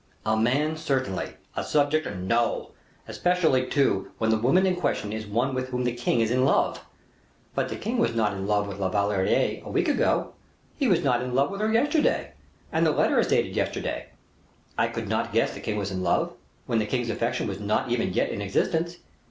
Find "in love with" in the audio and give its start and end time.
8.33-8.79, 11.21-11.61